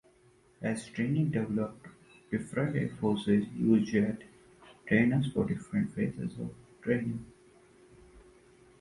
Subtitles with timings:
[0.63, 1.85] As training developed
[2.31, 4.23] different air forces used jet
[4.87, 6.49] trainers for different phases of
[6.81, 7.23] training.